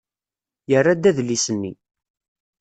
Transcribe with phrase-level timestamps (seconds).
[0.69, 1.73] Yerra-d adlis-nni.